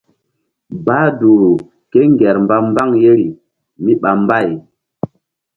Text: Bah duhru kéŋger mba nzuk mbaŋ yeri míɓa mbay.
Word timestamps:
Bah 0.85 1.07
duhru 1.19 1.51
kéŋger 1.91 2.35
mba 2.43 2.55
nzuk 2.59 2.69
mbaŋ 2.71 2.89
yeri 3.01 3.27
míɓa 3.83 4.11
mbay. 4.21 4.49